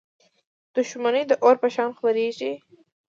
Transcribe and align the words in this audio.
•دښمني 0.75 1.23
د 1.27 1.31
اور 1.43 1.55
په 1.61 1.67
شان 1.75 1.89
خپرېږي. 1.97 2.53